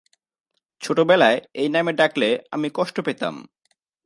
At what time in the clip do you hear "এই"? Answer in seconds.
1.53-1.69